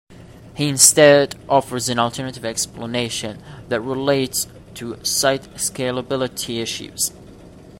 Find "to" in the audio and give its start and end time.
4.73-4.97